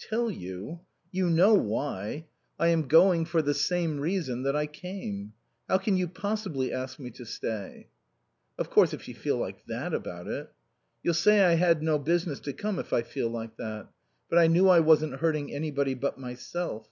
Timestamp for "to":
7.12-7.24, 12.40-12.52